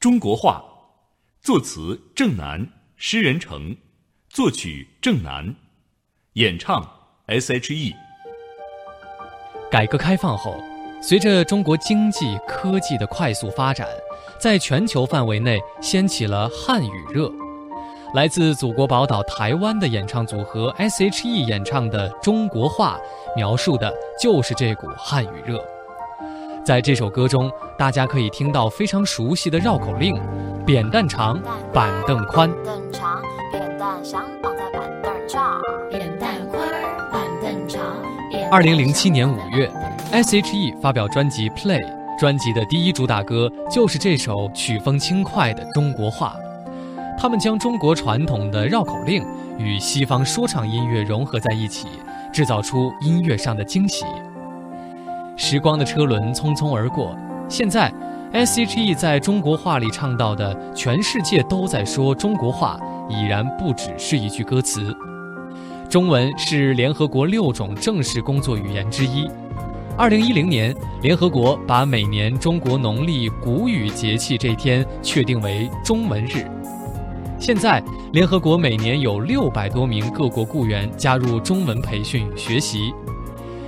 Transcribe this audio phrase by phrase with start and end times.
[0.00, 0.64] 中国话，
[1.42, 2.66] 作词郑楠，
[2.96, 3.76] 诗人程，
[4.30, 5.54] 作曲郑楠，
[6.32, 6.82] 演唱
[7.26, 7.92] S.H.E。
[9.70, 10.58] 改革开放后，
[11.02, 13.86] 随着中国经济科技的快速发展，
[14.38, 17.30] 在全球范围内掀起了汉语热。
[18.14, 22.98] 来自祖国宝岛台湾的演唱组合 S.H.E 演唱的《中国话》，
[23.36, 25.62] 描述的就是这股汉语热。
[26.70, 30.14] 在这首歌中，大家可以听到非常熟悉的绕口令：
[30.64, 31.36] 扁担长，
[31.72, 32.48] 板凳宽。
[32.48, 33.20] 板凳长，
[33.50, 35.60] 扁担想绑在板凳上。
[35.90, 36.68] 扁担宽，
[37.10, 37.82] 板凳长。
[38.52, 39.68] 二零零七年五月
[40.12, 41.80] ，S.H.E 发表专辑《Play》，
[42.20, 46.36] 专辑的第一主打歌就是这首曲风轻快的《中国话》。
[47.18, 49.26] 他们将中国传统的绕口令
[49.58, 51.88] 与西方说唱音乐融合在一起，
[52.32, 54.04] 制造出音乐上的惊喜。
[55.42, 57.16] 时光的车轮匆匆而过，
[57.48, 57.90] 现在
[58.30, 64.94] ，S.H.E 在中国话里唱到的“全世界都在说中国话”已然不只是一句歌词。
[65.88, 69.26] 中文是联合国六种正式工作语言之一。
[69.96, 76.46] 二零一零年，联合国把每年中国农历谷雨节气这天确定为中文日。
[77.38, 77.82] 现在，
[78.12, 82.92] 联合国每年有六百多名各国雇员加入中文培训学习。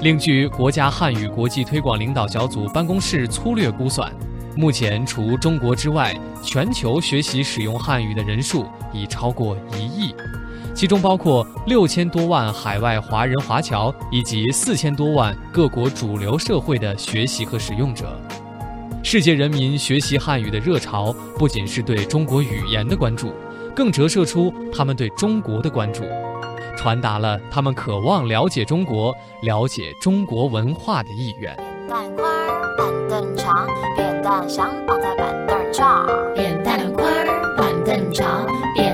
[0.00, 4.12] 另据国家汉语国际推广领导小组办公室粗略估算，
[4.54, 10.14] 目前除中国之外，全球学习使用汉语的人数已超过一亿，
[10.74, 18.20] 其中包括六千多万海外华人华侨以及四千多万各国主流社会的学习和使用者。
[19.02, 23.32] 世界人民学习汉语的热潮，不仅是对中国语言的关注，
[23.74, 26.02] 更折射出他们对中国的关注。
[26.76, 31.54] 传达了他们渴望了解中国、了解中国文化的意愿。
[31.56, 32.26] 扁担宽，
[32.76, 33.66] 板凳长，
[33.96, 36.06] 扁担想绑在板凳上。
[36.34, 38.93] 扁担宽，板凳长，扁。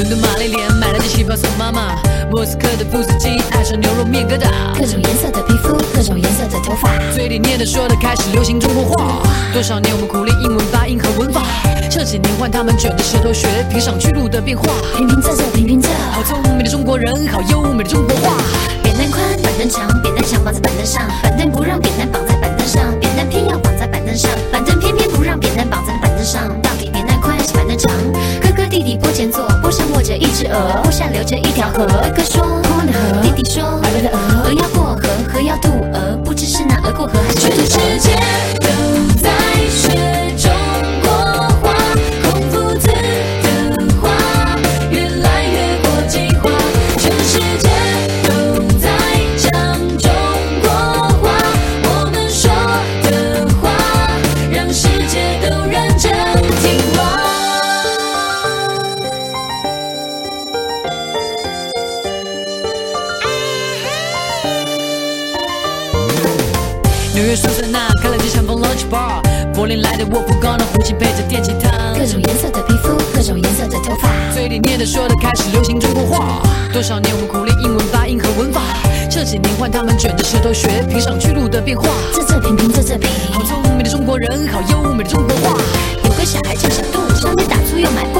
[0.00, 1.94] 伦敦玛丽莲买了件旗袍送妈妈，
[2.30, 9.20] 莫斯科的布斯基爱上牛肉面疙瘩，各种颜色的皮肤，各种颜色的头发，嘴里念的说的开始流行中国话。
[9.52, 11.42] 多少年我们苦练英文发音和文法。
[11.90, 14.64] 这几年换他们卷着舌头学平上去路的变化，
[14.96, 18.38] 平平仄仄平平仄，好聪明的中国人，好优美的中国话。
[18.82, 25.92] 扁担宽，板凳长，扁担想绑在板凳上，板凳不让扁担绑在板凳上，扁担偏要绑在板凳上，板凳偏偏不让扁担绑在
[30.40, 31.84] 是鹅，坡上流着一条河。
[31.86, 34.18] 哥哥说宽的河，弟弟说鹅的鹅，
[67.12, 69.20] 纽约苏珊娜开了间香风 lunch bar，
[69.52, 76.40] 柏林来的沃夫冈的胡琴配着电吉他，各种颜色的皮肤，各种颜色的头发，嘴里念的说的开始流行中国话。
[76.72, 78.62] 多少年我们苦练英文发音和文法，
[79.10, 81.88] 这几年换他们卷着舌头学平上去路的变化。
[82.14, 85.58] 这这平平这这平，好聪明的中国人，好优美的中国话。
[86.04, 88.19] 有个小孩叫小杜，上街打醋又买布，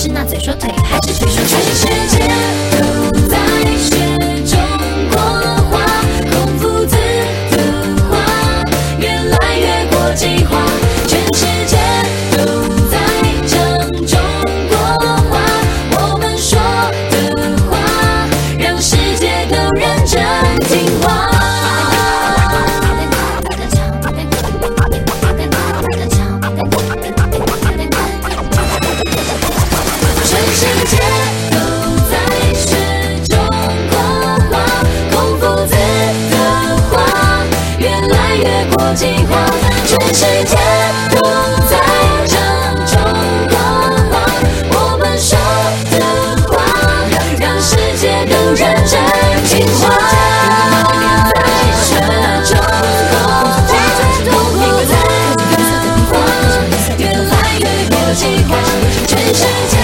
[0.00, 2.07] 是那嘴说腿还是腿说全世界。
[38.88, 39.04] 国际，
[39.84, 40.56] 全世界
[41.10, 41.20] 都
[41.68, 41.76] 在
[42.26, 42.40] 讲
[42.86, 42.96] 中
[43.50, 43.54] 国
[44.08, 44.14] 话。
[44.72, 45.36] 我们说
[45.90, 45.94] 的
[46.48, 46.56] 话，
[47.38, 48.98] 让世界更认真
[49.44, 49.82] 听话。
[52.46, 52.56] 中
[53.10, 53.14] 国
[53.66, 53.70] 在
[54.24, 54.58] 痛苦，
[54.88, 54.90] 在
[56.08, 56.10] 疯，
[56.96, 58.50] 越来越国际化。
[59.06, 59.77] 全世界。